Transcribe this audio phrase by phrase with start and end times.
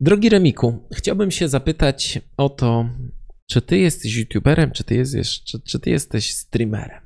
[0.00, 2.88] Drogi Remiku, chciałbym się zapytać o to,
[3.46, 7.05] czy ty jesteś youtuberem, czy ty, jest, czy, czy ty jesteś streamerem?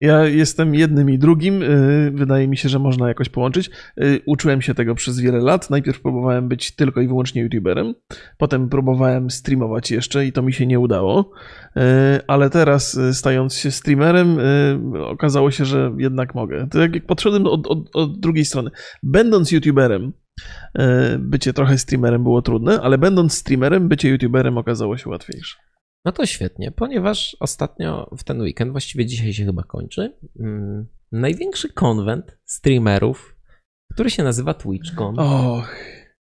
[0.00, 1.62] Ja jestem jednym i drugim.
[1.62, 3.70] y, Wydaje mi się, że można jakoś połączyć.
[4.02, 5.70] Y, Uczyłem się tego przez wiele lat.
[5.70, 7.94] Najpierw próbowałem być tylko i wyłącznie YouTuberem.
[8.38, 11.32] Potem próbowałem streamować jeszcze i to mi się nie udało.
[11.76, 11.80] Y,
[12.26, 14.38] Ale teraz, stając się streamerem,
[15.06, 16.68] okazało się, że jednak mogę.
[16.70, 18.70] To jak podszedłem od, od, od drugiej strony.
[19.02, 20.12] Będąc YouTuberem,
[21.18, 25.56] bycie trochę streamerem było trudne, ale będąc streamerem, bycie YouTuberem okazało się łatwiejsze.
[26.04, 31.72] No to świetnie, ponieważ ostatnio w ten weekend, właściwie dzisiaj się chyba kończy, mm, największy
[31.72, 33.36] konwent streamerów,
[33.92, 35.18] który się nazywa TwitchCon.
[35.18, 35.76] Och,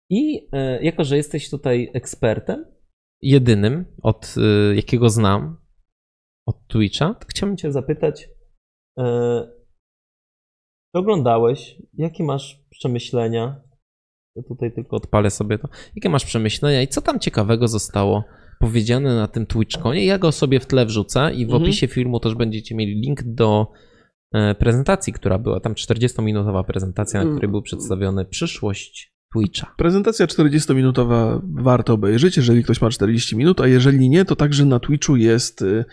[0.09, 2.65] I e, jako, że jesteś tutaj ekspertem,
[3.21, 5.57] jedynym, od e, jakiego znam,
[6.47, 8.29] od Twitcha, to chciałbym Cię zapytać,
[8.99, 9.03] e,
[10.95, 13.61] czy oglądałeś, jakie masz przemyślenia?
[14.35, 15.67] Ja tutaj tylko odpalę sobie to.
[15.95, 18.23] Jakie masz przemyślenia i co tam ciekawego zostało
[18.61, 20.05] powiedziane na tym TwitchConie?
[20.05, 21.63] Ja go sobie w tle wrzucę i w Mhm.
[21.63, 23.67] opisie filmu też będziecie mieli link do
[24.33, 27.35] e, prezentacji, która była tam 40-minutowa prezentacja, na Mm.
[27.35, 29.73] której był przedstawiony przyszłość Twitcha.
[29.77, 34.79] Prezentacja 40-minutowa warto obejrzeć, jeżeli ktoś ma 40 minut, a jeżeli nie, to także na
[34.79, 35.85] Twitchu jest, y,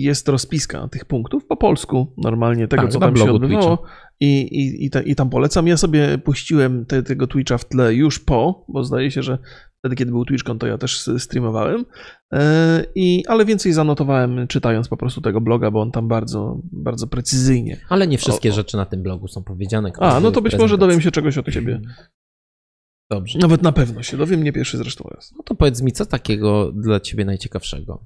[0.00, 3.82] jest rozpiska tych punktów po polsku, normalnie tego, Tak, co na tam się blogu odbywało.
[4.20, 5.66] I, i, i, ta, I tam polecam.
[5.66, 9.38] Ja sobie puściłem te, tego Twitcha w tle już po, bo zdaje się, że
[9.78, 11.84] wtedy, kiedy był TwitchCon, to ja też streamowałem.
[12.32, 17.06] E, I, ale więcej zanotowałem, czytając po prostu tego bloga, bo on tam bardzo, bardzo
[17.06, 17.80] precyzyjnie.
[17.88, 18.54] Ale nie wszystkie O, o.
[18.54, 19.92] rzeczy na tym blogu są powiedziane.
[19.98, 21.80] A, no to być może dowiem się czegoś od ciebie.
[23.10, 23.38] Dobrze.
[23.38, 25.32] Nawet na pewno się dowiem, nie pierwszy zresztą raz.
[25.36, 28.02] No to powiedz mi, co takiego dla ciebie najciekawszego?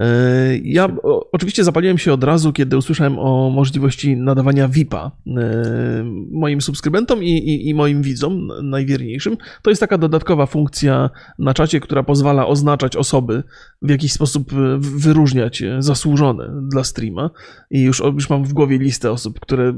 [0.00, 0.88] E, Ja
[1.32, 7.30] oczywiście zapaliłem się od razu, kiedy usłyszałem o możliwości nadawania VIP-a e, moim subskrybentom i,
[7.30, 9.36] i, i moim widzom najwierniejszym.
[9.62, 13.42] To jest taka dodatkowa funkcja na czacie, która pozwala oznaczać osoby,
[13.82, 17.30] w jakiś sposób e, wyróżniać zasłużone dla streama.
[17.70, 19.74] I już, już mam w głowie listę osób, które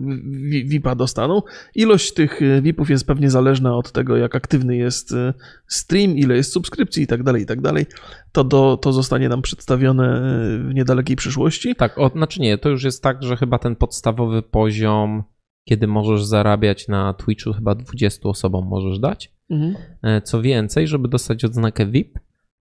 [0.64, 1.42] VIP-a dostaną.
[1.74, 5.14] Ilość tych VIP-ów jest pewnie zależna od tego, jak aktywny jest
[5.66, 7.58] stream, ile jest subskrypcji i tak dalej, i tak.
[8.32, 11.74] To, do, to zostanie nam przedstawione e, w niedalekiej przyszłości.
[11.74, 15.24] Tak, o, znaczy nie, to już jest tak, że chyba ten podstawowy poziom,
[15.64, 19.32] kiedy możesz zarabiać na Twitchu, chyba 20 osobom możesz dać.
[20.02, 22.18] E, Co więcej, żeby dostać odznakę VIP,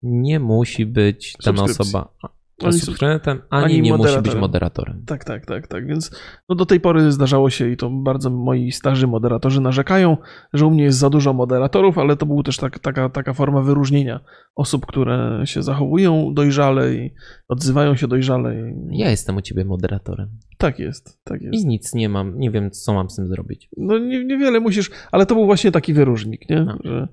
[0.03, 2.15] nie musi być dana osoba
[2.63, 5.03] Ani sub- subskrybentem, ani, ani nie musi być moderatorem.
[5.07, 5.87] Tak, tak, tak, tak.
[5.87, 6.11] Więc
[6.49, 10.17] no do tej pory zdarzało się i to bardzo moi starzy moderatorzy narzekają,
[10.53, 13.63] że u mnie jest za dużo moderatorów, ale to był też tak, taka, taka forma
[13.63, 14.21] wyróżnienia
[14.55, 17.15] osób, które się zachowują dojrzale i
[17.49, 18.55] odzywają się dojrzale.
[18.55, 18.99] I...
[18.99, 21.65] Ja jestem u ciebie moderatorem Tak jest, tak jest.
[21.65, 23.69] i nic nie mam, nie wiem, co mam z tym zrobić.
[23.77, 26.65] No nie, niewiele musisz, ale to był właśnie taki wyróżnik, nie?
[26.65, 26.79] No.
[26.85, 27.09] Że,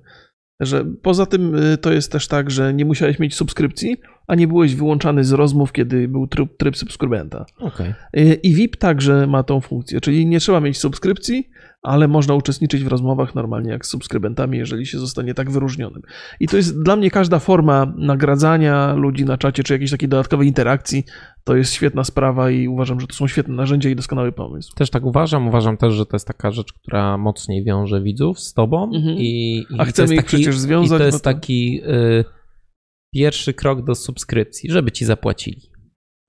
[0.60, 4.48] że poza tym y, to jest też tak, że nie musiałeś mieć subskrypcji, a nie
[4.48, 7.46] byłeś wyłączany z rozmów, kiedy był tryb, tryb subskrybenta.
[7.58, 7.94] Okej.
[8.16, 11.48] Y, I VIP także ma tą funkcję, czyli nie trzeba mieć subskrypcji,
[11.82, 16.02] ale można uczestniczyć w rozmowach normalnie jak z subskrybentami, jeżeli się zostanie tak wyróżnionym.
[16.40, 20.48] I to jest dla mnie każda forma nagradzania ludzi na czacie, czy jakiejś takiej dodatkowej
[20.48, 21.04] interakcji,
[21.44, 24.74] to jest świetna sprawa i uważam, że to są świetne narzędzia i doskonały pomysł.
[24.74, 25.48] Też tak uważam.
[25.48, 28.84] Uważam też, że to jest taka rzecz, która mocniej wiąże widzów z tobą.
[28.94, 29.16] Mhm.
[29.18, 32.35] I, i A chcemy ich przecież związać, I to jest to- taki y,
[33.14, 35.70] pierwszy krok do subskrypcji, żeby ci zapłacili.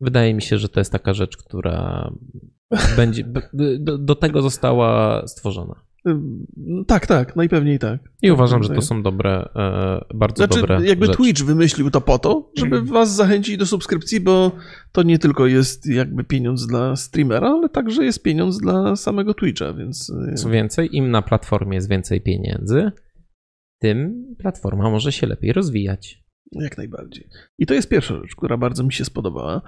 [0.01, 2.11] Wydaje mi się, że to jest taka rzecz, która
[2.97, 3.23] będzie.
[3.79, 5.87] Do, do tego została stworzona.
[6.87, 7.99] Tak, tak, najpewniej tak.
[8.21, 8.83] I uważam, że to tak.
[8.83, 10.85] są dobre, e, bardzo Znaczy, dobre.
[10.85, 11.17] jakby rzeczy.
[11.17, 14.51] Twitch wymyślił to po to, żeby was zachęcić do subskrypcji, bo
[14.91, 19.73] to nie tylko jest jakby pieniądz dla streamera, ale także jest pieniądz dla samego Twitcha,
[19.73, 22.91] więc y, Co więcej, im na platformie jest więcej pieniędzy,
[23.79, 26.26] tym platforma może się lepiej rozwijać.
[26.51, 27.27] Jak najbardziej.
[27.59, 29.61] I to jest pierwsza rzecz, która bardzo mi się spodobała.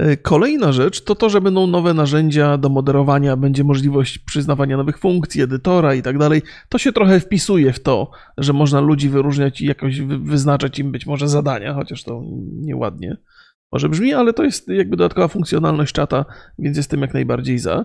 [0.00, 4.98] Y, Kolejna rzecz to to, że będą nowe narzędzia do moderowania, będzie możliwość przyznawania nowych
[4.98, 6.42] funkcji, edytora i tak dalej.
[6.68, 10.92] To się trochę wpisuje w to, że można ludzi wyróżniać i jakoś wy- wyznaczać im
[10.92, 12.22] być może zadania, chociaż to
[12.60, 13.16] nieładnie
[13.72, 16.24] może brzmi, ale to jest jakby dodatkowa funkcjonalność czata,
[16.58, 17.84] więc jestem jak najbardziej za.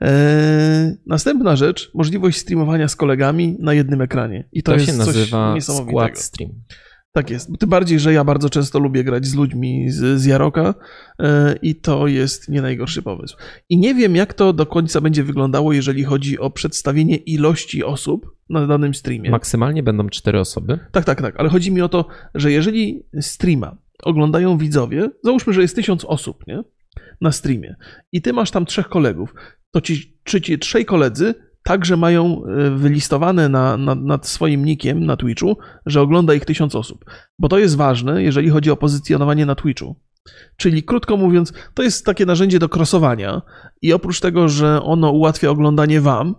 [0.00, 4.48] Eee, następna rzecz, możliwość streamowania z kolegami na jednym ekranie.
[4.52, 5.90] I to, To, jest się coś nazywa niesamowitego.
[5.90, 6.50] skład stream.
[7.16, 7.50] Tak jest.
[7.58, 10.74] Tym bardziej, że ja bardzo często lubię grać z ludźmi z, z Jaroka
[11.18, 13.36] e, i to jest nie najgorszy pomysł.
[13.68, 18.36] I nie wiem, jak to do końca będzie wyglądało, jeżeli chodzi o przedstawienie ilości osób
[18.50, 19.30] na danym streamie.
[19.30, 20.78] Maksymalnie będą cztery osoby.
[20.92, 25.62] Tak, tak, tak, ale chodzi mi o to, że jeżeli streama oglądają widzowie, załóżmy, że
[25.62, 26.62] jest tysiąc osób, nie?
[27.20, 27.76] Na streamie
[28.12, 29.34] i ty masz tam trzech kolegów,
[29.70, 31.34] to ci, czy ci trzej koledzy
[31.66, 36.74] także mają e, wylistowane na, na, nad swoim nikiem na Twitchu, że ogląda ich tysiąc
[36.74, 37.04] osób.
[37.38, 39.96] Bo to jest ważne, jeżeli chodzi o pozycjonowanie na Twitchu.
[40.56, 43.42] Czyli krótko mówiąc, to jest takie narzędzie do krosowania
[43.82, 46.34] i oprócz tego, że ono ułatwia oglądanie wam,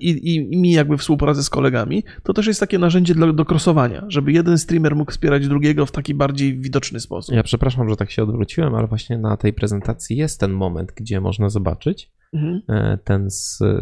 [0.00, 3.44] i, i, i mi jakby współpracę z kolegami, to też jest takie narzędzie do, do
[3.44, 7.34] krosowania, żeby jeden streamer mógł wspierać drugiego w taki bardziej widoczny sposób.
[7.34, 11.20] Ja przepraszam, że tak się odwróciłem, ale właśnie na tej prezentacji jest ten moment, gdzie
[11.20, 12.62] można zobaczyć Mhm.
[12.68, 13.28] e, ten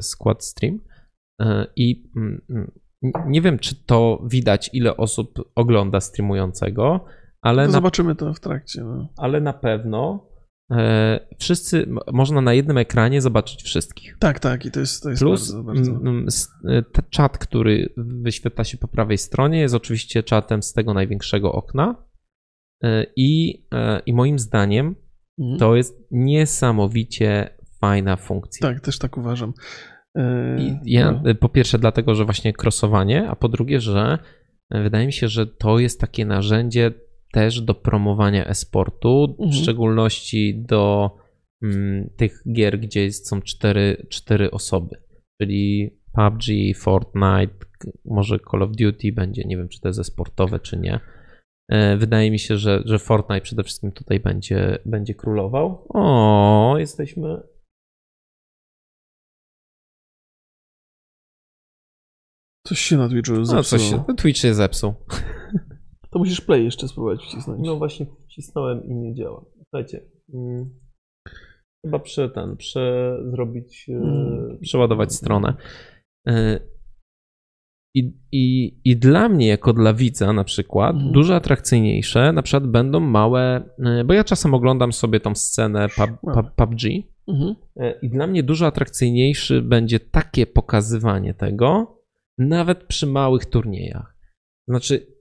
[0.01, 0.81] skład stream.
[1.41, 2.71] E, I mm, mm,
[3.27, 7.05] nie wiem, czy to widać, ile osób ogląda streamującego,
[7.43, 8.85] ale To na zobaczymy to w trakcie.
[8.85, 9.09] No.
[9.17, 10.36] ale na pewno e,
[11.39, 14.17] wszyscy, m- można na jednym ekranie zobaczyć wszystkich.
[14.19, 16.01] Tak, tak, i to jest, to jest Plus bardzo, bardzo.
[16.69, 22.07] e, czat, który wyświetla się po prawej stronie, jest oczywiście czatem z tego największego okna.
[22.85, 24.95] E, I, e, I moim zdaniem
[25.41, 25.59] Mhm.
[25.59, 28.69] to jest niesamowicie fajna funkcja.
[28.69, 29.53] Tak, też tak uważam.
[30.15, 31.31] E, I ja, no.
[31.31, 34.19] e, po pierwsze, dlatego, że właśnie crossowanie, a po drugie, że
[34.71, 36.93] e, wydaje mi się, że to jest takie narzędzie
[37.37, 39.63] też do promowania e-sportu, w Mhm.
[39.63, 41.11] szczególności do
[41.63, 44.97] mm, tych gier, gdzie jest, są cztery, cztery osoby,
[45.43, 46.45] czyli PUBG,
[46.77, 47.55] Fortnite,
[48.05, 51.01] może Call of Duty będzie, nie wiem, czy to jest e-sportowe, czy nie.
[51.71, 55.87] E, Wydaje mi się, że, że Fortnite przede wszystkim tutaj będzie, będzie królował.
[55.89, 57.43] O, jesteśmy
[62.67, 63.63] Coś się na Twitchu No, zepsuło.
[63.63, 64.95] coś się, Twitch się zepsuł.
[66.17, 67.61] To musisz play jeszcze spróbować wcisnąć.
[67.67, 69.45] No właśnie wcisnąłem i nie działa.
[69.63, 70.01] Słuchajcie,
[70.35, 70.71] mm,
[71.85, 74.59] chyba prze ten, prze zrobić, e, Mm.
[74.63, 75.55] przeładować stronę.
[76.29, 76.61] E,
[77.95, 81.13] I, i, I dla mnie, jako dla widza na przykład, Mhm.
[81.13, 86.35] dużo atrakcyjniejsze na przykład będą małe, e, bo ja czasem oglądam sobie tą scenę pub,
[86.35, 86.83] pub, PUBG
[87.29, 87.55] Mhm.
[88.03, 91.99] I dla mnie dużo atrakcyjniejszy będzie takie pokazywanie tego,
[92.39, 94.17] nawet przy małych turniejach.
[94.69, 95.16] Znaczy,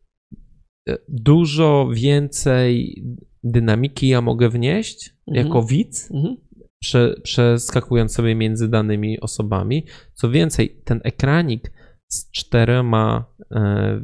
[1.10, 3.04] dużo więcej
[3.44, 5.48] dynamiki ja mogę wnieść Mhm.
[5.48, 6.36] jako widz, Mhm.
[6.82, 9.86] prze, przeskakując sobie między danymi osobami.
[10.14, 11.72] Co więcej, ten ekranik
[12.08, 14.02] z czterema e,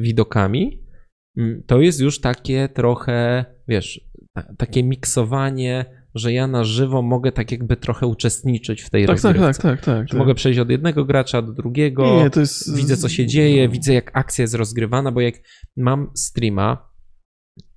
[0.00, 0.82] widokami
[1.36, 5.84] mm, to jest już takie trochę, wiesz, ta, takie miksowanie,
[6.18, 9.62] że ja na żywo mogę tak jakby trochę uczestniczyć w tej Tak, tak, rozgrywce.
[9.62, 10.08] tak, tak, tak.
[10.08, 10.18] Że tak.
[10.18, 12.76] mogę przejść od jednego gracza do drugiego, Nie, jest...
[12.76, 15.34] widzę co się dzieje, widzę jak akcja jest rozgrywana, bo jak
[15.76, 16.88] mam streama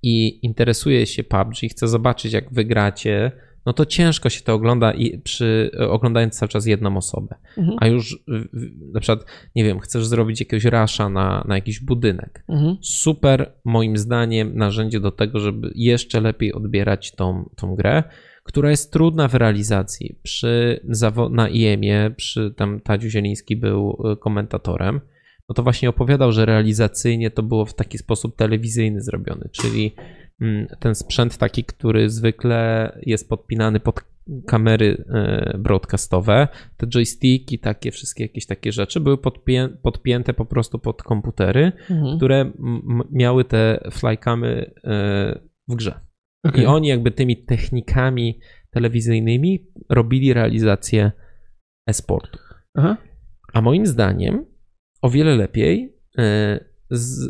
[0.02, 3.32] i interesuję się PUBG, chcę zobaczyć jak wygracie,
[3.66, 7.36] no to ciężko się to ogląda i przy, oglądając cały czas jedną osobę.
[7.58, 7.78] Mhm.
[7.80, 8.24] A już
[8.94, 12.44] na przykład, nie wiem, chcesz zrobić jakiegoś rasza na, na jakiś budynek.
[12.48, 12.76] Mhm.
[12.82, 18.02] Super, moim zdaniem, narzędzie do tego, żeby jeszcze lepiej odbierać tą, tą grę,
[18.42, 20.18] która jest trudna w realizacji.
[20.22, 20.80] Przy
[21.30, 25.00] na IEM-ie, przy tam Tadziu Zieliński był y, komentatorem,
[25.48, 29.94] no to właśnie opowiadał, że realizacyjnie to było w taki sposób telewizyjny zrobiony, czyli
[30.40, 34.00] mm, ten sprzęt taki, który zwykle jest podpinany pod
[34.46, 40.78] kamery e, broadcastowe, te joysticki, takie wszystkie jakieś takie rzeczy były podpię- podpięte po prostu
[40.78, 42.16] pod komputery, Mhm.
[42.16, 42.52] które
[43.10, 46.00] miały te flycamy e, w grze.
[46.44, 46.62] Okej.
[46.62, 48.40] I oni jakby tymi technikami
[48.70, 51.12] telewizyjnymi robili realizację
[51.86, 52.38] e-sportu.
[52.74, 52.96] Aha.
[53.52, 54.44] A moim zdaniem
[55.02, 57.28] o wiele lepiej, e, z,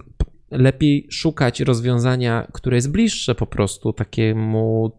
[0.50, 4.92] lepiej szukać rozwiązania, które jest bliższe po prostu takiemu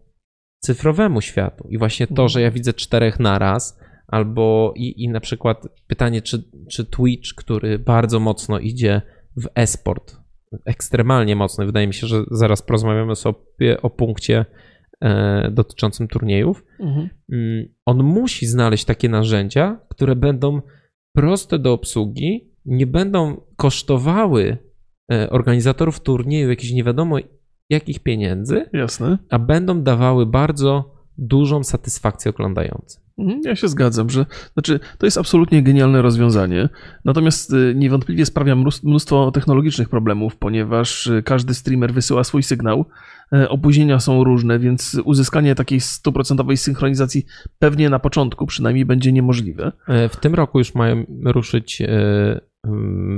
[0.64, 1.68] cyfrowemu światu.
[1.68, 6.44] I właśnie to, że ja widzę czterech naraz, albo i, i na przykład pytanie, czy,
[6.70, 9.02] czy Twitch, który bardzo mocno idzie
[9.36, 10.16] w e-sport,
[10.64, 14.44] ekstremalnie mocny, wydaje mi się, że zaraz porozmawiamy sobie o punkcie
[15.00, 17.08] e, dotyczącym turniejów, Mhm.
[17.32, 20.60] Mm, on musi znaleźć takie narzędzia, które będą
[21.14, 24.58] proste do obsługi, nie będą kosztowały
[25.12, 27.16] e, organizatorów turnieju jakichś nie wiadomo
[27.70, 29.18] jakich pieniędzy, Jasne.
[29.30, 33.03] a będą dawały bardzo dużą satysfakcję oglądającym.
[33.18, 36.68] Mhm, Ja się zgadzam, że znaczy, to jest absolutnie genialne rozwiązanie.
[37.04, 42.84] Natomiast y, niewątpliwie sprawia mnós- mnóstwo technologicznych problemów, ponieważ y, każdy streamer wysyła swój sygnał.
[43.32, 47.24] e, Opóźnienia są różne, więc uzyskanie takiej stuprocentowej synchronizacji
[47.58, 49.72] pewnie na początku przynajmniej będzie niemożliwe.
[49.88, 52.40] E, W tym roku już mają ruszyć e, mm,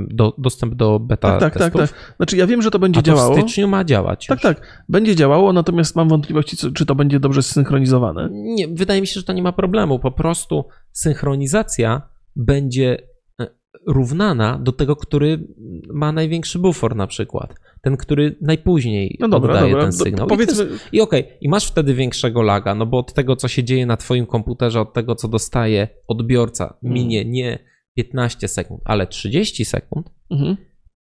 [0.07, 2.13] do, dostęp do beta Tak, tak, tak, testów, tak.
[2.17, 3.35] Znaczy ja wiem, że to będzie a to działało.
[3.35, 4.25] w styczniu ma działać.
[4.27, 4.43] Tak, już.
[4.43, 8.29] tak, będzie działało, natomiast mam wątpliwości, czy to będzie dobrze zsynchronizowane.
[8.31, 9.99] Nie, wydaje mi się, że to nie ma problemu.
[9.99, 12.01] Po prostu synchronizacja
[12.35, 12.97] będzie
[13.41, 13.47] e,
[13.87, 15.47] równana do tego, który
[15.93, 17.55] ma największy bufor na przykład.
[17.81, 19.83] ten, który najpóźniej No dobra, oddaje dobra.
[19.87, 20.27] ten Do- sygnał.
[20.27, 23.47] Powiedzmy, I, jest, i okej, i masz wtedy większego laga, no bo od tego, co
[23.47, 27.59] się dzieje na twoim komputerze, od tego, co dostaje odbiorca, minie nie
[27.97, 30.57] 15 sekund, ale 30 sekund, mhm.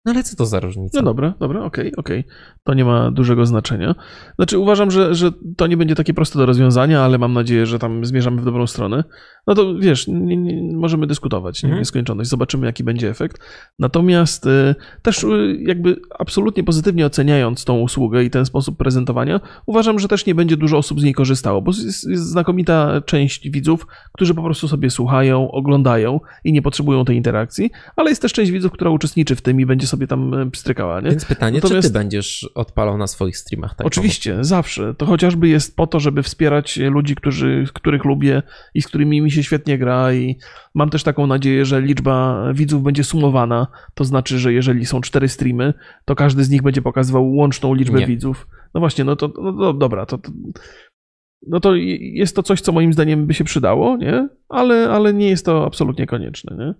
[0.04, 0.98] No ale co to za różnica?
[0.98, 2.24] No dobra, dobra, okej, okej.
[2.64, 3.94] To nie ma dużego znaczenia.
[4.36, 7.78] Znaczy uważam, że, że to nie będzie takie proste do rozwiązania, ale mam nadzieję, że
[7.78, 9.04] tam zmierzamy w dobrą stronę.
[9.46, 11.80] No to wiesz, nie, nie, możemy dyskutować Mhm.
[11.80, 13.38] nieskończoność, zobaczymy jaki będzie efekt.
[13.78, 19.98] Natomiast y, też y, jakby absolutnie pozytywnie oceniając tą usługę i ten sposób prezentowania, uważam,
[19.98, 23.86] że też nie będzie dużo osób z niej korzystało, bo jest, jest znakomita część widzów,
[24.12, 28.50] którzy po prostu sobie słuchają, oglądają i nie potrzebują tej interakcji, ale jest też część
[28.50, 31.10] widzów, która uczestniczy w tym i będzie sobie tam y, pstrykała, nie?
[31.10, 33.74] Więc pytanie, Natomiast- czy ty będziesz odpalał na swoich streamach?
[33.74, 34.94] Tak Oczywiście, zawsze.
[34.94, 38.42] To chociażby jest po to, żeby wspierać ludzi, którzy, których lubię
[38.74, 40.38] i z którymi mi się świetnie gra i
[40.74, 43.66] mam też taką nadzieję, że liczba widzów będzie sumowana.
[43.94, 47.98] To znaczy, że jeżeli są cztery streamy, to każdy z nich będzie pokazywał łączną liczbę
[47.98, 48.06] Nie.
[48.06, 48.46] widzów.
[48.74, 50.30] No właśnie, no to no, no dobra, to, to
[51.48, 54.28] no to jest to coś, co moim zdaniem by się przydało, nie?
[54.48, 56.74] Ale, ale nie jest to absolutnie konieczne, nie?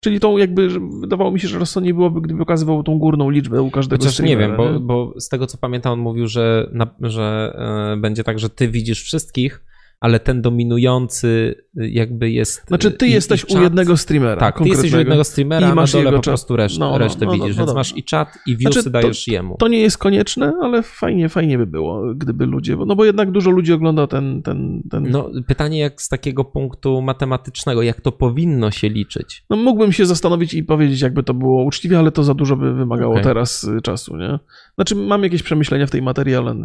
[0.00, 0.68] Czyli tą jakby,
[1.00, 4.26] wydawało mi się, że rozsądniej byłoby, gdyby pokazywał tą górną liczbę u każdego Chociaż nie
[4.26, 7.56] streamera, wiem, bo, bo z tego co pamiętam, on mówił, że, na, że
[7.94, 9.64] e, będzie tak, że ty widzisz wszystkich,
[10.00, 12.64] ale ten dominujący y, jakby jest.
[12.68, 13.62] Znaczy, ty i- i jesteś u czat.
[13.62, 14.36] jednego streamera.
[14.36, 16.98] Tak, ty jesteś u jednego streamera, i masz na dole po prostu reszt, No, no,
[16.98, 17.74] resztę no, no, widzisz, no więc dobra.
[17.74, 19.56] masz i czat, i viewsy Znaczy, to- dajesz jemu.
[19.58, 23.50] To nie jest konieczne, ale fajnie, fajnie by było, gdyby ludzie, no bo jednak dużo
[23.50, 28.70] ludzi ogląda ten, ten, ten No, pytanie jak z takiego punktu matematycznego, jak to powinno
[28.70, 29.44] się liczyć?
[29.50, 32.74] No mógłbym się zastanowić i powiedzieć, jakby to było uczciwie, ale to za dużo by
[32.74, 33.24] wymagało Okej.
[33.24, 34.38] teraz y, czasu, nie?
[34.74, 36.56] Znaczy, mam jakieś przemyślenia w tej materii, ale y,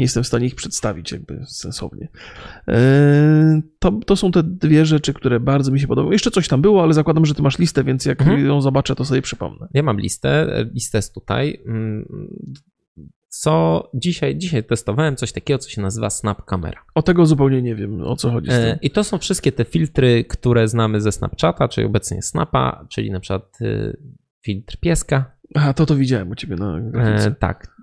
[0.00, 2.08] nie jestem w stanie ich przedstawić jakby sensownie.
[2.66, 2.74] Yy,
[3.78, 6.14] To, to są te dwie rzeczy, które bardzo mi się podobały.
[6.14, 8.46] Jeszcze coś tam było, ale zakładam, że ty masz listę, więc jak Mhm.
[8.46, 9.68] ją zobaczę, to sobie przypomnę.
[9.74, 11.62] Ja mam listę, e, listę jest tutaj.
[11.66, 12.06] Mm,
[13.28, 16.84] Co dzisiaj, dzisiaj testowałem coś takiego, co się nazywa Snap Camera.
[16.94, 18.78] O tego zupełnie nie wiem, o co chodzi E.
[18.82, 23.20] I to są wszystkie te filtry, które znamy ze Snapchata, czyli obecnie Snapa, czyli na
[23.20, 23.96] przykład y,
[24.44, 25.36] filtr pieska.
[25.54, 27.28] Aha, to to widziałem u ciebie na grafice.
[27.28, 27.76] E, tak.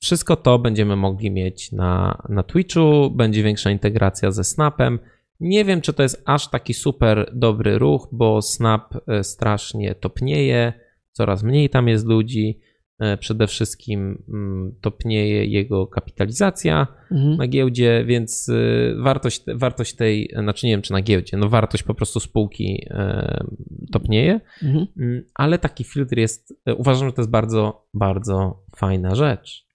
[0.00, 4.98] Wszystko to będziemy mogli mieć na, na Twitchu, będzie większa integracja ze Snapem.
[5.40, 10.72] Nie wiem, czy to jest aż taki super dobry ruch, bo Snap e, strasznie topnieje,
[11.12, 12.60] coraz mniej tam jest ludzi.
[12.98, 17.36] E, Przede wszystkim mm, topnieje jego kapitalizacja Mhm.
[17.36, 21.82] na giełdzie, więc y, wartość, wartość tej, znaczy nie wiem czy na giełdzie, no wartość
[21.82, 23.44] po prostu spółki e,
[23.92, 24.86] topnieje, Mhm.
[24.98, 29.67] Mm, ale taki filtr jest, e, uważam, że to jest bardzo, bardzo fajna rzecz, E,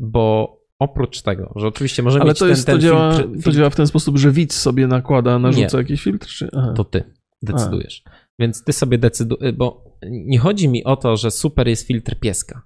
[0.00, 3.28] bo oprócz tego, że oczywiście możemy Ale mieć to, ten, jest, ten to, działa, filtr,
[3.28, 5.82] to filtr, działa w ten sposób, że widz sobie nakłada, narzuca Nie.
[5.82, 6.26] jakiś filtr?
[6.26, 6.48] Czy...
[6.56, 6.72] Aha.
[6.76, 7.02] to ty
[7.42, 8.02] decydujesz.
[8.38, 12.62] Więc ty sobie decydujesz, bo nie chodzi mi o to, że super jest filtr pieska,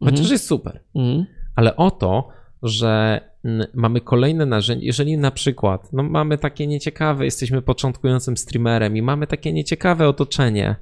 [0.00, 0.32] chociaż Mhm.
[0.32, 1.26] jest super, Mhm.
[1.56, 2.28] ale o to,
[2.62, 3.20] że
[3.74, 4.86] mamy kolejne narzędzie.
[4.86, 10.76] Jeżeli na przykład no mamy takie nieciekawe, jesteśmy początkującym streamerem i mamy takie nieciekawe otoczenie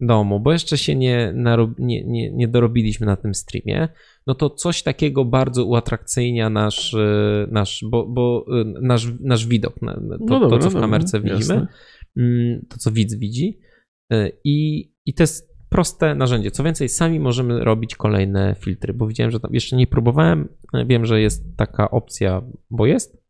[0.00, 3.88] domu, bo jeszcze się nie, narob- nie, nie, nie dorobiliśmy na tym streamie,
[4.26, 9.74] no to coś takiego bardzo uatrakcyjnia nasz, y, nasz, bo, bo y, nasz, nasz widok,
[9.80, 11.66] to, No dobra, to co w dobra, kamerce widzimy, jasne.
[12.16, 13.58] mm, to co widz widzi
[14.12, 16.50] y, i, i to jest proste narzędzie.
[16.50, 20.48] Co więcej, sami możemy robić kolejne filtry, bo widziałem, że tam jeszcze nie próbowałem.
[20.86, 23.24] Wiem, że jest taka opcja, bo jest.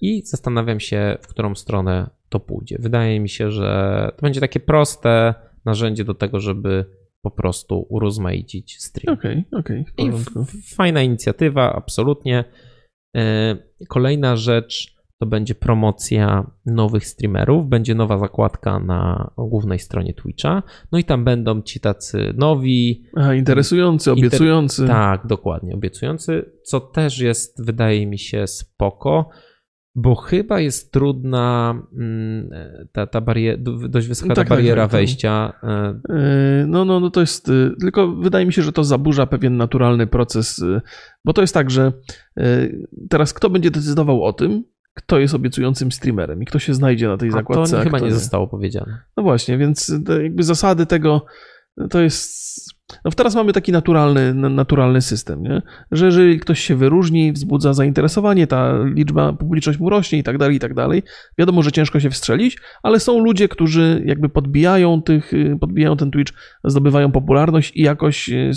[0.00, 2.76] I zastanawiam się, w którą stronę to pójdzie.
[2.80, 5.34] Wydaje mi się, że to będzie takie proste
[5.66, 6.84] narzędzie do tego, żeby
[7.22, 9.18] po prostu urozmaicić stream.
[9.18, 10.40] Okej, okej, w I porządku.
[10.40, 12.44] f- fajna inicjatywa, absolutnie.
[13.16, 13.20] Y,
[13.88, 17.68] Kolejna rzecz to będzie promocja nowych streamerów.
[17.68, 20.62] Będzie nowa zakładka na głównej stronie Twitcha.
[20.92, 24.86] No i tam będą ci tacy nowi, Aha, interesujący, Inter- obiecujący.
[24.86, 29.28] tak, dokładnie, obiecujący, co też jest, wydaje mi się, spoko,
[29.98, 32.50] bo chyba jest trudna mm,
[32.92, 34.98] ta, ta bariera, dość wysoka Tak, ta tak, bariera tak, tak.
[34.98, 35.52] wejścia.
[35.62, 37.48] e, Yy, No, no, no to jest.
[37.48, 40.80] yy, Tylko wydaje mi się, że to zaburza pewien naturalny proces, yy,
[41.24, 41.92] bo to jest tak, że
[42.36, 47.08] yy, teraz kto będzie decydował o tym, kto jest obiecującym streamerem i kto się znajdzie
[47.08, 47.76] na tej A zakładce.
[47.76, 48.98] to chyba kto nie zostało powiedziane.
[49.16, 51.24] No właśnie, więc te jakby zasady tego
[51.90, 52.75] to jest.
[53.04, 55.62] No teraz mamy taki naturalny, na- naturalny system, nie?
[55.92, 60.56] że jeżeli ktoś się wyróżni, wzbudza zainteresowanie, ta liczba, publiczność mu rośnie i tak dalej,
[60.56, 61.02] i tak dalej.
[61.38, 66.32] Wiadomo, że ciężko się wstrzelić, ale są ludzie, którzy jakby podbijają tych, podbijają ten Twitch,
[66.64, 68.50] zdobywają popularność i jakoś y,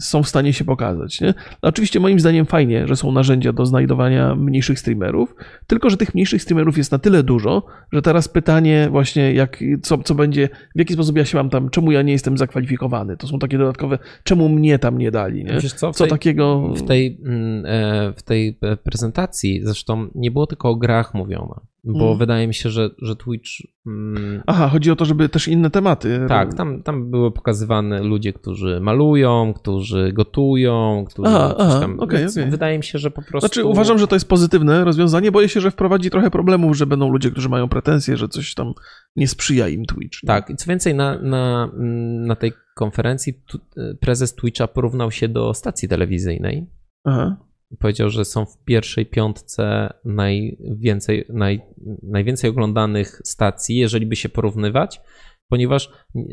[0.00, 1.20] są w stanie się pokazać.
[1.20, 1.34] Nie?
[1.62, 5.34] No, oczywiście moim zdaniem fajnie, że są narzędzia do znajdowania mniejszych streamerów,
[5.66, 9.98] tylko że tych mniejszych streamerów jest na tyle dużo, że teraz pytanie właśnie jak, co,
[9.98, 13.16] co będzie, w jaki sposób ja się mam tam, czemu ja nie jestem zakwalifikowany.
[13.16, 15.44] To są takie dodatkowe, czemu mnie tam nie dali.
[15.44, 15.52] Nie?
[15.52, 16.74] Wiesz co, co tej- takiego...
[16.74, 21.54] W tej, mm, e, w tej e, prezentacji zresztą nie było tylko o grach mówione,
[21.84, 22.18] bo Mm.
[22.18, 23.50] wydaje mi się, że, że Twitch.
[23.86, 26.20] Mm, Aha, chodzi o to, żeby też inne tematy.
[26.28, 31.28] tak, tam, tam były pokazywane ludzie, którzy malują, którzy gotują, którzy.
[31.28, 31.98] Aha, aha, tam.
[32.10, 32.50] Więc okej.
[32.50, 33.40] Wydaje mi się, że po prostu.
[33.48, 35.32] Znaczy, uważam, że to jest pozytywne rozwiązanie.
[35.32, 38.72] Boję się, że wprowadzi trochę problemów, że będą ludzie, którzy mają pretensje, że coś tam
[39.16, 40.22] nie sprzyja im Twitch.
[40.22, 40.26] nie?
[40.26, 45.10] Tak, i co więcej, na, na, mm, na tej konferencji tu, e, prezes Twitcha porównał
[45.10, 46.66] się do stacji telewizyjnej.
[47.04, 47.36] Aha.
[47.78, 51.60] Powiedział, że są w pierwszej piątce najwięcej, naj,
[52.02, 55.00] najwięcej oglądanych stacji, jeżeli by się porównywać,
[55.48, 55.90] ponieważ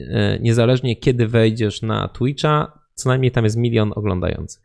[0.09, 4.63] e, niezależnie kiedy wejdziesz na Twitcha, co najmniej tam jest milion oglądających.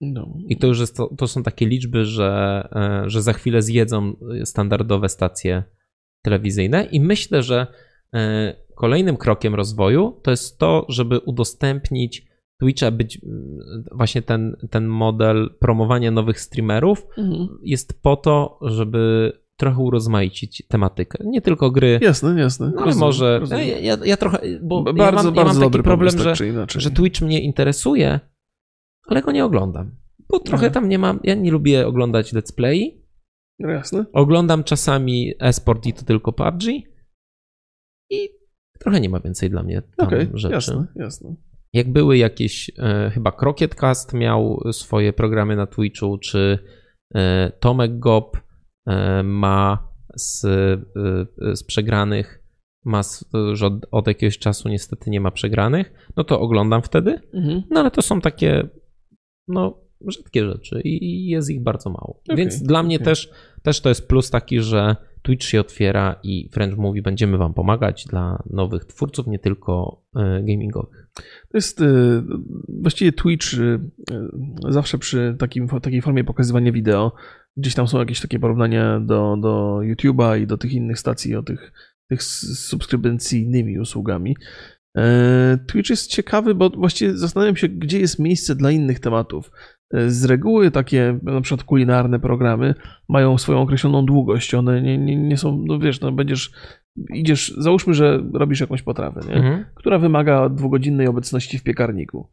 [0.00, 0.34] No.
[0.48, 4.16] I to już jest, to, to są takie liczby, że, e, że za chwilę zjedzą
[4.44, 5.62] standardowe stacje
[6.22, 7.66] telewizyjne i myślę, że
[8.14, 12.31] e, kolejnym krokiem rozwoju to jest to, żeby udostępnić
[12.62, 13.20] Twitcha, być
[13.92, 17.48] właśnie ten, ten model promowania nowych streamerów Mhm.
[17.62, 21.18] jest po to, żeby trochę urozmaicić tematykę.
[21.26, 22.66] Nie tylko gry, Jasne, jasne.
[22.66, 23.38] no ale Rozumiem, może.
[23.38, 23.68] rozumiem.
[23.68, 24.38] Ja, ja, ja trochę.
[24.62, 26.48] Bo B- ja bardzo, mam, ja bardzo mam taki dobry problem, pomysł, że, tak czy
[26.48, 26.82] inaczej.
[26.82, 28.20] że Twitch mnie interesuje,
[29.06, 29.90] ale go nie oglądam.
[30.28, 30.74] Bo trochę Aha.
[30.74, 31.20] tam nie mam.
[31.24, 33.04] Ja nie lubię oglądać let's play.
[33.58, 34.04] No jasne.
[34.12, 36.62] Oglądam czasami esport i to tylko PUBG.
[38.10, 38.28] I
[38.78, 40.54] trochę nie ma więcej dla mnie tam Okej, rzeczy.
[40.54, 41.34] jasne, jasne.
[41.72, 46.58] Jak były jakieś, e, chyba Crocketcast miał swoje programy na Twitchu, czy
[47.14, 48.36] e, Tomek Gop
[48.86, 50.40] e, ma z,
[51.52, 52.42] z przegranych,
[52.84, 53.00] ma
[53.52, 57.20] że od, od jakiegoś czasu niestety nie ma przegranych, no to oglądam wtedy.
[57.34, 57.62] Mhm.
[57.70, 58.68] No ale to są takie,
[59.48, 62.20] no, rzadkie rzeczy i jest ich bardzo mało.
[62.24, 63.04] Okej, Więc dla mnie okej.
[63.04, 63.30] też,
[63.62, 68.04] też to jest plus taki, że Twitch się otwiera i French mówi, będziemy wam pomagać
[68.06, 71.08] dla nowych twórców, nie tylko e, gamingowych.
[71.48, 72.22] To jest y,
[72.68, 73.80] właściwie Twitch y,
[74.68, 77.12] zawsze przy takim, takiej formie pokazywania wideo.
[77.56, 81.42] Gdzieś tam są jakieś takie porównania do, do YouTube'a i do tych innych stacji o
[81.42, 81.72] tych,
[82.08, 84.36] tych subskrybencyjnymi usługami.
[84.98, 89.50] E, Twitch jest ciekawy, bo właściwie zastanawiam się, gdzie jest miejsce dla innych tematów.
[90.06, 92.74] Z reguły takie na przykład kulinarne programy
[93.08, 94.54] mają swoją określoną długość.
[94.54, 96.52] One nie, nie, nie są, no wiesz, no będziesz,
[97.14, 99.34] idziesz, załóżmy, że robisz jakąś potrawę, nie?
[99.34, 99.64] Mhm.
[99.74, 102.28] która wymaga dwugodzinnej obecności w piekarniku.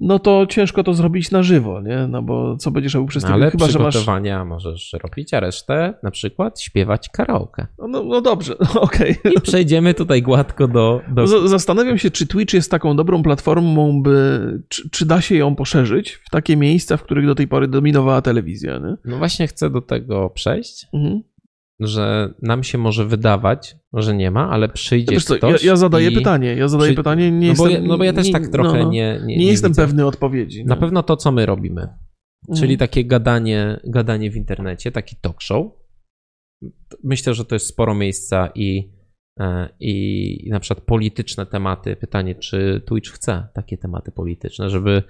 [0.00, 2.06] No to ciężko to zrobić na żywo, nie?
[2.08, 3.42] No bo co będziesz robił przez No, tydzień?
[3.42, 3.94] ale Chyba, że masz.
[3.94, 7.66] przygotowania możesz robić, a resztę na przykład śpiewać karaoke.
[7.88, 9.16] No, no dobrze, okej.
[9.36, 11.00] I przejdziemy tutaj gładko do...
[11.08, 11.26] do...
[11.26, 14.62] Z- Zastanawiam się, czy Twitch jest taką dobrą platformą, by.
[14.68, 18.22] Czy, czy da się ją poszerzyć w takie miejsca, w których do tej pory dominowała
[18.22, 18.96] telewizja, nie?
[19.04, 21.22] No właśnie chcę do tego przejść, Mhm.
[21.80, 25.76] Że nam się może wydawać, że nie ma, ale przyjdzie Wiesz co, ja, ktoś ja
[25.76, 26.14] zadaję i...
[26.14, 27.84] pytanie, ja zadaję przy- pytanie, nie no, bo jestem.
[27.84, 29.82] ja, no bo ja też nie, tak trochę no, nie, nie, Nie, jestem widzę.
[29.82, 30.64] pewny odpowiedzi.
[30.64, 30.80] Na no.
[30.80, 32.60] pewno to, co my robimy, Mhm.
[32.60, 35.66] czyli takie gadanie, gadanie w internecie, taki talk show.
[37.04, 38.92] Myślę, że to jest sporo miejsca i,
[39.40, 41.96] e, i, i na przykład polityczne tematy.
[41.96, 45.02] Pytanie, czy Twitch chce takie tematy polityczne, żeby.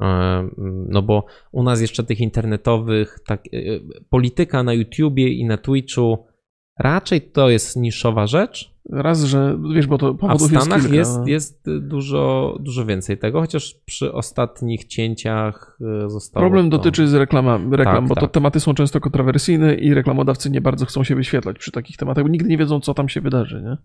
[0.00, 0.48] E,
[0.88, 3.58] No bo u nas jeszcze tych internetowych, tak, e,
[4.10, 6.26] polityka na YouTubie i na Twitchu
[6.78, 10.80] raczej to jest niszowa rzecz, Raz, że wiesz, bo to a w powodów jest Stanach
[10.80, 10.96] kilka.
[10.96, 11.26] jest, no.
[11.26, 16.42] jest dużo, dużo więcej tego, chociaż przy ostatnich cięciach e, zostało.
[16.42, 16.78] Problem to...
[16.78, 18.30] dotyczy z reklamami, reklam, Tak, bo to tak.
[18.30, 22.30] tematy są często kontrowersyjne i reklamodawcy nie bardzo chcą się wyświetlać przy takich tematach, bo
[22.30, 23.76] nigdy nie wiedzą, co tam się wydarzy, nie?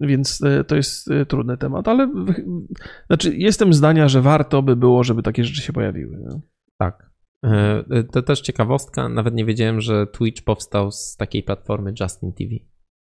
[0.00, 2.10] Więc e, to jest e, trudny temat, ale
[3.06, 6.18] znaczy jestem zdania, że warto by było, żeby takie rzeczy się pojawiły.
[6.78, 7.10] Tak.
[7.44, 12.50] E, To też ciekawostka, nawet nie wiedziałem, że Twitch powstał z takiej platformy Justin TV.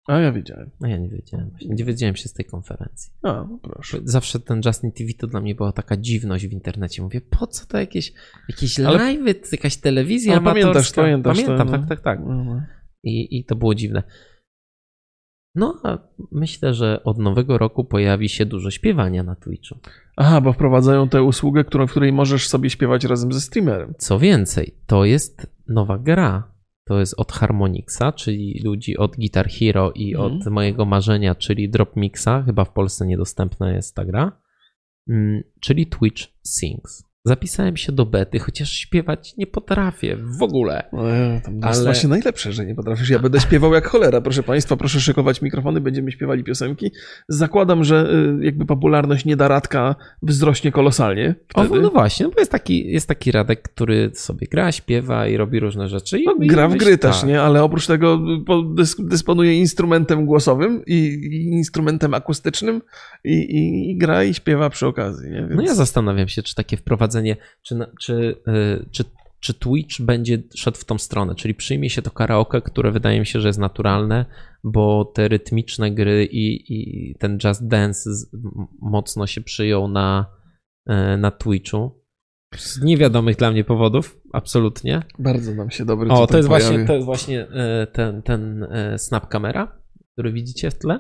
[0.08, 0.70] A ja wiedziałem.
[0.82, 3.12] No ja nie wiedziałem, właśnie, nie wiedziałem się z tej konferencji.
[3.24, 3.98] A, no proszę.
[4.04, 7.02] Zawsze ten Justin TV to dla mnie była taka dziwność w internecie.
[7.02, 8.14] Mówię, po co to jakieś,
[8.50, 11.02] jakieś Ale- live'y, jakaś telewizja Ale pamiętasz, amatorska?
[11.02, 11.78] pamiętasz to, Pamiętam, no.
[11.78, 12.20] tak, tak, tak.
[12.28, 12.62] No, no.
[13.04, 14.04] I, I to było dziwne.
[15.56, 15.98] No, a
[16.32, 19.78] myślę, że od nowego roku pojawi się dużo śpiewania na Twitchu.
[20.18, 23.94] Aha, bo wprowadzają tę usługę, którą, w której możesz sobie śpiewać razem ze streamerem.
[23.98, 26.56] Co więcej, to jest nowa gra.
[26.88, 30.34] To jest od Harmonixa, czyli ludzi od Guitar Hero i Mhm.
[30.38, 32.44] od mojego marzenia, czyli Drop Mixa.
[32.44, 34.42] Chyba w Polsce niedostępna jest ta gra.
[35.10, 37.04] Mm, Czyli Twitch Sings.
[37.28, 40.84] Zapisałem się do bety, chociaż śpiewać nie potrafię w ogóle.
[40.94, 41.00] No,
[41.44, 43.10] to jest Ale- właśnie najlepsze, że nie potrafisz.
[43.10, 46.92] Ja będę śpiewał jak cholera, proszę Państwa, proszę szykować mikrofony, będziemy śpiewali piosenki.
[47.30, 51.82] Zakładam, że y, jakby popularność niedaradka wzrośnie kolosalnie O, wtedy.
[51.82, 55.60] no właśnie, no bo jest taki, jest taki Radek, który sobie gra, śpiewa i robi
[55.60, 56.20] różne rzeczy.
[56.26, 57.30] No, gra w gry też, tak.
[57.30, 57.42] nie?
[57.42, 58.18] Ale oprócz tego
[58.76, 60.94] dys- dysponuje instrumentem głosowym i,
[61.32, 62.82] i instrumentem akustycznym
[63.24, 65.42] i, i, i gra i śpiewa przy okazji, nie?
[65.42, 65.56] Więc...
[65.56, 67.15] No ja zastanawiam się, czy takie wprowadzenie,
[67.62, 68.14] czy, czy,
[68.48, 69.04] y, czy,
[69.40, 73.26] czy Twitch będzie szedł w tą stronę, czyli przyjmie się to karaoke, które wydaje mi
[73.26, 74.26] się, że jest naturalne,
[74.64, 78.10] bo te rytmiczne gry i, i ten Just Dance
[78.82, 80.26] mocno się przyjął na,
[80.90, 82.06] y, na Twitchu.
[82.58, 85.02] Z niewiadomych dla mnie powodów, absolutnie.
[85.20, 88.98] Bardzo nam się dobry O, to jest, właśnie, to jest właśnie e, ten, ten e,
[88.98, 89.82] snap kamera,
[90.14, 91.00] który widzicie w tle.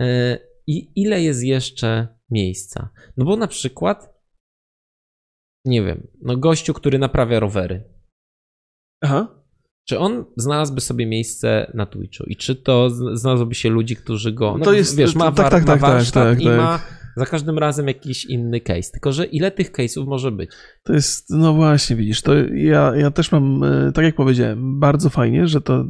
[0.00, 2.88] E, I ile jest jeszcze miejsca?
[3.16, 4.13] No bo na przykład,
[5.64, 7.84] nie wiem, no gościu, który naprawia rowery,
[9.02, 9.44] Aha.
[9.88, 14.32] czy on znalazłby sobie miejsce na Twitchu i czy to z- znalazłoby się ludzi, którzy
[14.32, 16.44] go, no To jest- wiesz, ma, tak, war, tak, ma tak, tak, warsztat tak, i
[16.44, 16.56] tak.
[16.56, 16.80] ma
[17.16, 20.50] za każdym razem jakiś inny case, tylko że ile tych case'ów może być?
[20.86, 25.10] To jest, no właśnie, widzisz, to ja, ja też mam, e, tak jak powiedziałem, bardzo
[25.10, 25.84] fajnie, że to,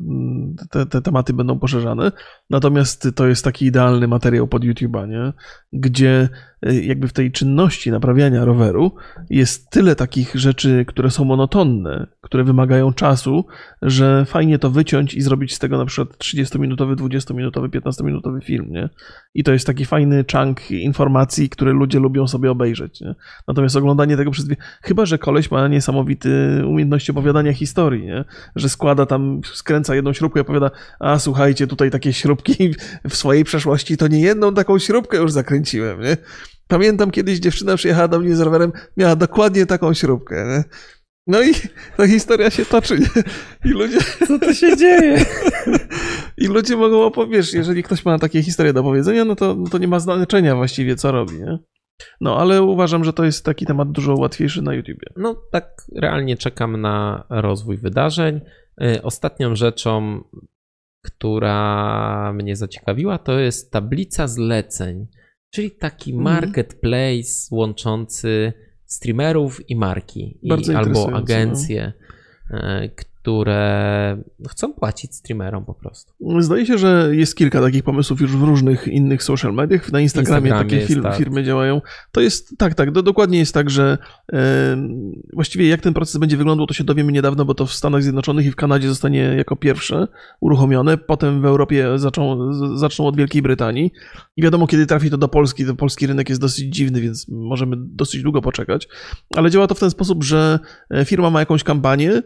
[0.70, 2.12] te, te tematy będą poszerzane,
[2.50, 5.32] natomiast to jest taki idealny materiał pod YouTube'a, nie?
[5.72, 6.28] Gdzie
[6.62, 8.92] e, jakby w tej czynności naprawiania roweru
[9.30, 13.44] jest tyle takich rzeczy, które są monotonne, które wymagają czasu,
[13.82, 18.88] że fajnie to wyciąć i zrobić z tego na przykład 30-minutowy, 20-minutowy, 15-minutowy film, nie?
[19.34, 23.14] I to jest taki fajny chunk informacji, które ludzie lubią sobie obejrzeć, nie?
[23.48, 24.56] Natomiast oglądanie tego przez dwie...
[24.84, 28.24] Chyba, że koleś ma niesamowity umiejętności opowiadania historii, nie?
[28.56, 30.70] Że składa tam, skręca jedną śrubkę i opowiada,
[31.00, 32.74] a słuchajcie, tutaj takie śrubki
[33.10, 36.16] w swojej przeszłości to nie jedną taką śrubkę już zakręciłem, nie?
[36.68, 40.64] Pamiętam kiedyś dziewczyna przyjechała do mnie z rowerem, miała dokładnie taką śrubkę, nie?
[41.26, 41.52] No i
[41.96, 43.22] ta historia się toczy, nie?
[43.64, 43.98] I ludzie...
[44.26, 45.24] Co to się dzieje?
[46.38, 49.78] I ludzie mogą opowiedzieć, jeżeli ktoś ma takie historie do powiedzenia, no to, no to
[49.78, 51.58] nie ma znaczenia właściwie, co robi, nie?
[52.20, 55.06] No, ale uważam, że to jest taki temat dużo łatwiejszy na YouTubie.
[55.16, 58.40] No, tak realnie czekam na rozwój wydarzeń.
[58.82, 60.24] Y, Ostatnią rzeczą,
[61.02, 65.06] która mnie zaciekawiła, to jest tablica zleceń,
[65.50, 66.34] czyli taki Mhm.
[66.34, 68.52] marketplace łączący
[68.86, 71.92] streamerów i marki, i, albo interesujące, agencje,
[72.50, 72.54] y,
[73.24, 76.12] które chcą płacić streamerom po prostu.
[76.38, 79.92] Zdaje się, że jest kilka takich pomysłów już w różnych innych social mediach.
[79.92, 81.16] Na Instagramie, Instagramie takie tak.
[81.16, 81.80] firmy działają.
[82.12, 83.98] To jest, tak, tak, do, dokładnie jest tak, że
[84.32, 84.76] e,
[85.32, 88.46] właściwie jak ten proces będzie wyglądał, to się dowiemy niedawno, bo to w Stanach Zjednoczonych
[88.46, 90.08] i w Kanadzie zostanie jako pierwsze
[90.40, 90.98] uruchomione.
[90.98, 93.92] Potem w Europie zaczą, zaczną od Wielkiej Brytanii.
[94.36, 97.76] I wiadomo, kiedy trafi to do Polski, to polski rynek jest dosyć dziwny, więc możemy
[97.78, 98.88] dosyć długo poczekać.
[99.36, 100.58] Ale działa to w ten sposób, że
[100.90, 102.22] e, firma ma jakąś kampanię,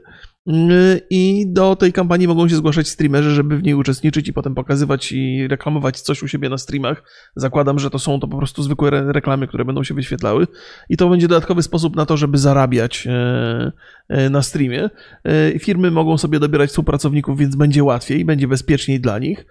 [1.11, 5.13] I do tej kampanii mogą się zgłaszać streamerzy, żeby w niej uczestniczyć i potem pokazywać
[5.13, 7.03] i reklamować coś u siebie na streamach.
[7.37, 10.47] Zakładam, że to są to po prostu zwykłe re- reklamy, które będą się wyświetlały.
[10.89, 13.73] I to będzie dodatkowy sposób na to, żeby zarabiać e,
[14.09, 14.91] e, na streamie.
[15.25, 19.47] E, Firmy mogą sobie dobierać współpracowników, więc będzie łatwiej, będzie bezpieczniej dla nich.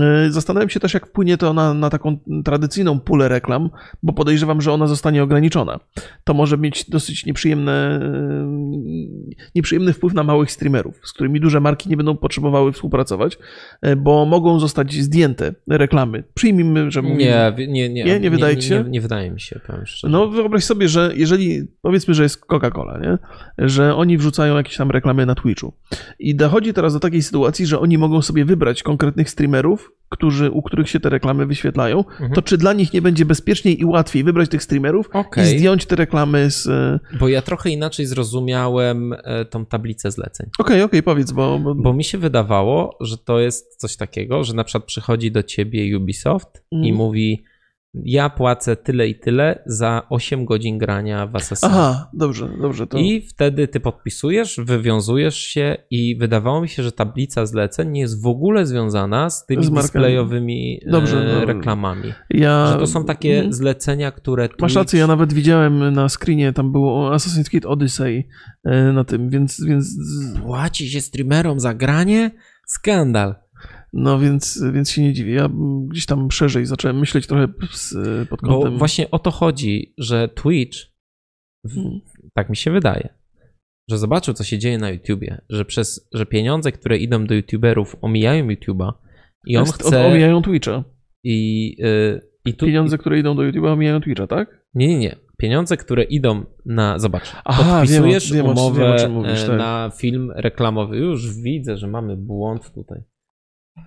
[0.00, 3.70] E, Zastanawiam się też, jak wpłynie to na, na taką tradycyjną pulę reklam,
[4.02, 5.80] bo podejrzewam, że ona zostanie ograniczona.
[6.24, 8.48] To może mieć dosyć nieprzyjemne, e,
[9.54, 13.38] nieprzyjemny wpływ na małych streamerów, z którymi duże marki nie będą potrzebowały współpracować,
[13.82, 16.24] e, bo mogą zostać zdjęte reklamy.
[16.34, 18.20] Przyjmijmy, że mówimy, Nie, nie, nie, Nie?
[18.20, 18.84] Nie wydaje ci się?
[18.84, 20.12] Nie, nie wydaje mi się, powiem szczerze.
[20.12, 23.18] no wyobraź sobie, że jeżeli, powiedzmy, że jest Coca-Cola, nie?
[23.68, 25.72] że oni wrzucają jakieś tam reklamy na Twitchu
[26.18, 29.77] i dochodzi teraz do takiej sytuacji, że oni mogą sobie wybrać konkretnych streamerów,
[30.10, 32.32] którzy, u których się te reklamy wyświetlają, Mhm.
[32.32, 35.44] to czy dla nich nie będzie bezpieczniej i łatwiej wybrać tych streamerów Okej.
[35.54, 36.66] i zdjąć te reklamy z...
[36.66, 40.50] e, Bo ja trochę inaczej zrozumiałem e, tą tablicę zleceń.
[40.58, 41.58] Okej, okej, powiedz, bo...
[41.58, 41.74] bo...
[41.74, 45.96] Bo mi się wydawało, że to jest coś takiego, że na przykład przychodzi do ciebie
[45.98, 46.94] Ubisoft i Mhm.
[46.94, 47.42] mówi:
[47.94, 51.58] Ja płacę tyle i tyle za 8 godzin grania w Assassin's.
[51.66, 52.98] Aha, dobrze, dobrze, to...
[52.98, 58.22] I wtedy ty podpisujesz, wywiązujesz się i wydawało mi się, że tablica zleceń nie jest
[58.22, 61.44] w ogóle związana z tymi Z displayowymi e, Dobrze, no.
[61.44, 62.12] reklamami.
[62.30, 62.66] Ja...
[62.66, 63.52] Że to są takie Mhm.
[63.52, 68.28] zlecenia, które Masz Twitch- rację, ja nawet widziałem na screenie, tam było Assassin's Creed Odyssey
[68.64, 69.96] e, na tym, więc, więc
[70.42, 72.30] Płaci się streamerom za granie?
[72.66, 73.34] Skandal.
[73.92, 75.34] No więc, więc się nie dziwię.
[75.34, 75.48] Ja
[75.88, 77.92] gdzieś tam szerzej zacząłem myśleć trochę z,
[78.28, 78.78] pod Bo kątem...
[78.78, 80.78] właśnie o to chodzi, że Twitch,
[81.64, 82.00] w, Mhm.
[82.34, 83.08] tak mi się wydaje,
[83.90, 87.96] że zobaczył, co się dzieje na YouTubie, że przez, że pieniądze, które idą do YouTuberów,
[88.00, 89.02] omijają YouTuba
[89.46, 90.84] i on Jest- chce Omijają Twitcha.
[91.24, 94.64] i, y, i tu, Pieniądze, które idą do YouTube'a omijają Twitcha, tak?
[94.74, 95.16] Nie, nie, nie.
[95.38, 96.98] pieniądze, które idą na.
[96.98, 99.58] Zobacz, Aha, podpisujesz wiem umowę wiem, mówisz, e, tak.
[99.58, 100.96] na film reklamowy.
[100.96, 103.02] Już widzę, że mamy błąd tutaj.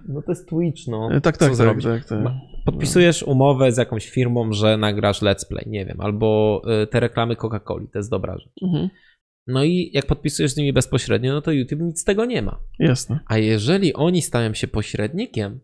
[0.07, 1.09] No to jest Twitch, no.
[1.11, 1.85] E, Tak, Co tak, tak, zrobić?
[1.85, 2.19] tak, tak.
[2.65, 7.35] Podpisujesz umowę z jakąś firmą, że nagrasz let's play, nie wiem, albo e, te reklamy
[7.35, 8.53] Coca-Coli, to jest dobra rzecz.
[8.63, 8.89] Mhm.
[9.47, 12.59] No i jak podpisujesz z nimi bezpośrednio, no to YouTube nic z tego nie ma.
[12.79, 13.19] Jasne.
[13.27, 15.59] A jeżeli oni stają się pośrednikiem,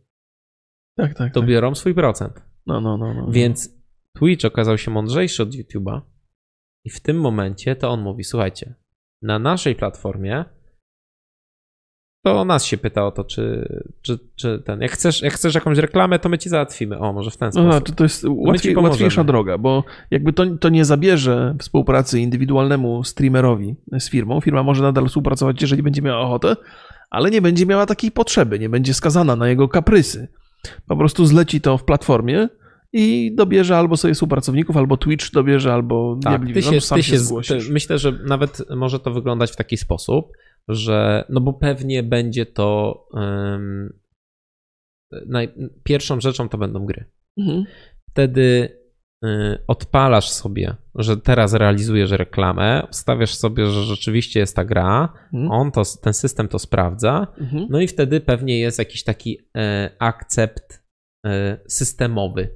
[0.97, 1.33] Tak, tak.
[1.33, 1.49] to tak.
[1.49, 2.33] biorą swój procent.
[2.65, 3.27] No, no, no, no.
[3.31, 3.77] Więc
[4.19, 6.01] Twitch okazał się mądrzejszy od YouTube'a
[6.85, 8.75] i w tym momencie to on mówi, słuchajcie,
[9.21, 10.45] na naszej platformie
[12.33, 13.69] to nas się pyta o to, czy,
[14.01, 16.99] czy, czy ten, jak chcesz, jak chcesz jakąś reklamę, to my ci załatwimy.
[16.99, 17.71] O, może w ten No, sposób.
[17.71, 23.75] znaczy, to jest łatwiej, łatwiejsza droga, bo jakby to, to nie zabierze współpracy indywidualnemu streamerowi
[23.99, 24.41] z firmą.
[24.41, 26.55] Firma może nadal współpracować, jeżeli będzie miała ochotę,
[27.09, 30.27] ale nie będzie miała takiej potrzeby, nie będzie skazana na jego kaprysy.
[30.87, 32.49] Po prostu zleci to w platformie
[32.93, 36.97] i dobierze albo sobie współpracowników, albo Twitch dobierze, albo Tak, diabli ty wiedzą, się, sam
[36.97, 40.31] ty się się, ty, myślę, że nawet może to wyglądać w taki sposób,
[40.67, 43.99] że no bo pewnie będzie to um,
[45.27, 45.53] naj,
[45.83, 47.05] pierwszą rzeczą to będą gry.
[47.37, 47.65] Mhm.
[48.11, 48.77] Wtedy
[49.25, 49.27] y,
[49.67, 55.51] odpalasz sobie, że teraz realizujesz reklamę, ustawiasz sobie, że rzeczywiście jest ta gra, Mhm.
[55.51, 57.67] on to, ten system to sprawdza, Mhm.
[57.69, 60.83] no i wtedy pewnie jest jakiś taki e, akcept
[61.25, 62.49] e, systemowy.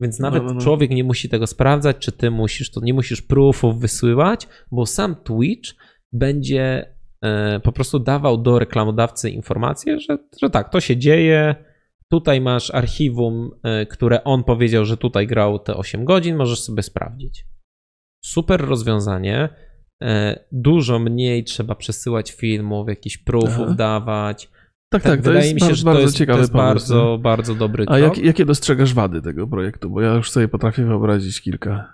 [0.00, 0.60] Więc nawet no, no.
[0.60, 5.16] człowiek nie musi tego sprawdzać, czy ty musisz, to nie musisz proofów wysyłać, bo sam
[5.16, 5.70] Twitch
[6.12, 6.93] będzie
[7.62, 11.54] po prostu dawał do reklamodawcy informację, że, że tak, to się dzieje.
[12.10, 16.82] Tutaj masz archiwum, e, które on powiedział, że tutaj grał te 8 godzin, możesz sobie
[16.82, 17.46] sprawdzić.
[18.24, 19.48] Super rozwiązanie.
[20.02, 23.74] E, Dużo mniej trzeba przesyłać filmów, jakichś proofów Aha.
[23.74, 24.48] dawać.
[24.88, 26.40] Tak, Tak, tak, to wydaje jest mi się, bardzo, że bardzo to jest, ciekawy to
[26.42, 26.68] jest pomysł.
[26.92, 28.16] bardzo, bardzo dobry A krok.
[28.16, 29.90] jak, jakie dostrzegasz wady tego projektu?
[29.90, 31.92] Bo ja już sobie potrafię wyobrazić kilka.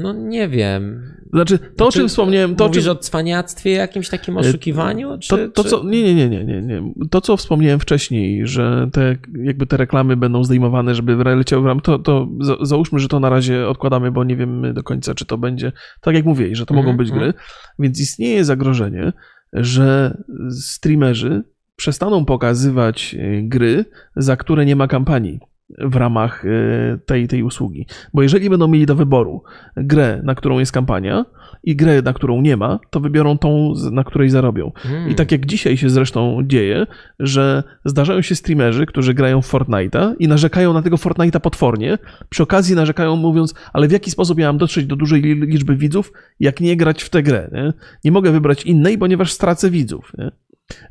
[0.00, 1.02] No nie wiem.
[1.32, 2.92] Znaczy, to o Czy czym wspomniałem, to o Mówisz czym...
[2.92, 5.18] o cwaniactwie, jakimś takim oszukiwaniu?
[5.18, 5.70] Czy, To, to czy...
[5.70, 6.92] co, nie, nie, nie, nie, nie, nie.
[7.10, 11.80] To, co wspomniałem wcześniej, że te, jakby te reklamy będą zdejmowane, żeby leciały w ram,
[11.80, 15.24] to, to za, załóżmy, że to na razie odkładamy, bo nie wiemy do końca, czy
[15.24, 17.30] to będzie, tak jak mówię, że to Mhm, mogą być mhm.
[17.30, 17.40] gry,
[17.78, 19.12] więc istnieje zagrożenie,
[19.52, 20.16] że
[20.50, 21.44] streamerzy
[21.76, 23.84] przestaną pokazywać e, gry,
[24.16, 25.40] za które nie ma kampanii
[25.78, 27.86] w ramach e, tej, tej usługi.
[28.14, 29.42] Bo jeżeli będą mieli do wyboru
[29.76, 31.24] grę, na którą jest kampania
[31.64, 34.72] i grę, na którą nie ma, to wybiorą tą, na której zarobią.
[34.76, 35.10] Hmm.
[35.10, 36.86] I tak jak dzisiaj się zresztą dzieje,
[37.18, 41.98] że zdarzają się streamerzy, którzy grają w Fortnite'a i narzekają na tego Fortnite'a potwornie.
[42.28, 45.76] Przy okazji narzekają mówiąc, ale w jaki sposób ja mam dotrzeć do dużej li- liczby
[45.76, 47.50] widzów, jak nie grać w tę grę.
[47.52, 47.72] Nie,
[48.04, 50.12] nie mogę wybrać innej, ponieważ stracę widzów.
[50.18, 50.30] Nie?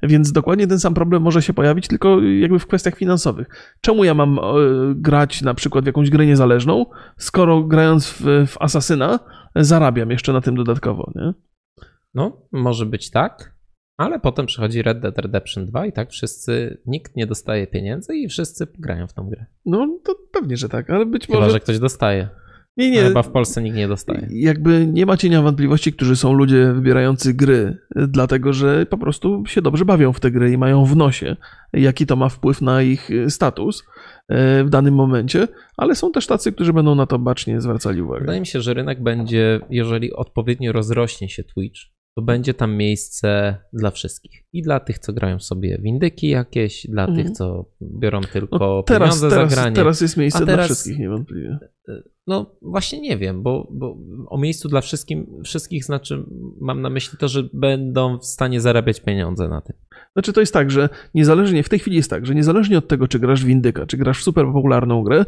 [0.04, 3.48] Więc dokładnie ten sam problem może się pojawić, tylko jakby w kwestiach finansowych.
[3.82, 4.42] Czemu ja mam e,
[4.96, 6.86] grać na przykład w jakąś grę niezależną,
[7.18, 9.20] skoro grając w, w Asasyna
[9.56, 11.34] zarabiam jeszcze na tym dodatkowo, nie?
[12.14, 13.56] No, może być tak,
[13.98, 18.28] ale potem przychodzi Red Dead Redemption 2 i tak wszyscy, nikt nie dostaje pieniędzy i
[18.28, 19.46] wszyscy grają w tą grę.
[19.66, 21.52] No to pewnie, że tak, ale być Chyba, może...
[21.52, 22.30] że ktoś dostaje.
[22.78, 24.28] Nie, Nie, Chyba w Polsce nikt nie dostaje.
[24.32, 29.62] Jakby nie ma cienia wątpliwości, którzy są ludzie wybierający gry, dlatego że po prostu się
[29.62, 31.36] dobrze bawią w te gry i mają w nosie,
[31.74, 33.84] jaki to ma wpływ na ich y, status y,
[34.64, 38.20] w danym momencie, ale są też tacy, którzy będą na to bacznie zwracali uwagę.
[38.22, 41.80] Wydaje mi się, że rynek będzie, jeżeli odpowiednio rozrośnie się Twitch,
[42.16, 44.44] to będzie tam miejsce dla wszystkich.
[44.54, 47.24] I dla tych, co grają sobie w indyki jakieś, dla Mhm.
[47.28, 47.66] tych, co
[48.00, 49.76] biorą tylko No, teraz, pieniądze teraz, za granie.
[49.76, 51.58] teraz jest miejsce A dla teraz- wszystkich niewątpliwie.
[52.28, 56.24] No właśnie nie wiem, bo, bo o miejscu dla wszystkim, wszystkich znaczy,
[56.62, 59.76] mam na myśli to, że będą w stanie zarabiać pieniądze na tym.
[60.14, 63.08] Znaczy to jest tak, że niezależnie, w tej chwili jest tak, że niezależnie od tego,
[63.08, 65.26] czy grasz w indyka, czy grasz w super popularną grę,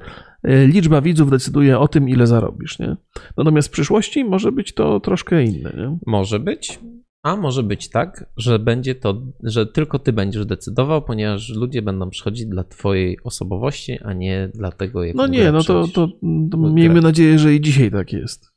[0.48, 2.98] y, liczba widzów decyduje o tym, ile zarobisz, nie?
[3.38, 5.98] Natomiast w przyszłości może być to troszkę inne, nie?
[6.06, 6.80] Może być,
[7.24, 12.10] a może być tak, że będzie to, że tylko ty będziesz decydował, ponieważ ludzie będą
[12.10, 16.08] przychodzić dla twojej osobowości, a nie dla tego, jak No nie, no to, to,
[16.52, 18.54] to miejmy nadzieję, że i dzisiaj tak jest.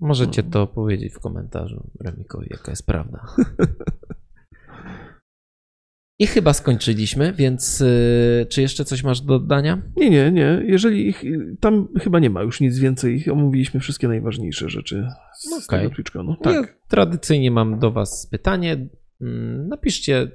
[0.00, 3.26] Możecie to powiedzieć w komentarzu Remikowi, jaka jest prawda.
[6.18, 9.82] I chyba skończyliśmy, więc y, czy jeszcze coś masz do dodania?
[9.96, 10.62] Nie, nie, nie.
[10.66, 11.22] Jeżeli ich,
[11.60, 13.24] tam chyba nie ma już nic więcej.
[13.32, 15.80] Omówiliśmy wszystkie najważniejsze rzeczy z Okej.
[15.82, 16.22] tego Twitchka.
[16.22, 16.78] No, Ja tak.
[16.88, 18.88] tradycyjnie mam do Was pytanie.
[19.20, 20.30] Mm, Napiszcie,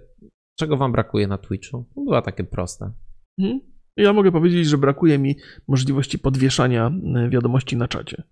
[0.56, 1.86] czego Wam brakuje na Twitchu.
[1.96, 2.92] Była takie proste.
[3.38, 3.60] Mhm.
[3.98, 5.36] Ja mogę powiedzieć, że brakuje mi
[5.68, 6.92] możliwości podwieszania
[7.26, 8.24] y, wiadomości na czacie.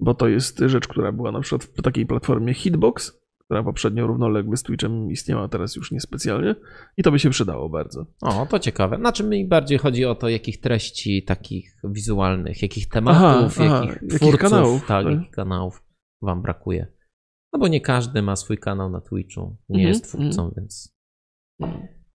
[0.00, 4.56] Bo to jest rzecz, która była na przykład w takiej platformie Hitbox, która poprzednio równoległy
[4.56, 6.54] z Twitchem istniała, teraz już niespecjalnie.
[6.96, 8.06] I to by się przydało bardzo.
[8.22, 8.96] O, to ciekawe.
[8.96, 14.02] Znaczy mi bardziej chodzi o to, jakich treści takich wizualnych, jakich tematów, Aha, aha, jakich
[14.02, 15.14] jakich twórców, kanałów, tak, tak.
[15.14, 15.82] jakich kanałów
[16.22, 16.86] wam brakuje.
[17.52, 20.94] No bo nie każdy ma swój kanał na Twitchu, nie Mhm, jest twórcą, więc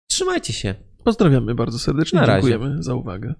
[0.10, 0.76] trzymajcie się.
[1.04, 2.20] Pozdrawiamy bardzo serdecznie.
[2.20, 2.28] Na.
[2.28, 3.34] Dziękujemy za uwagę.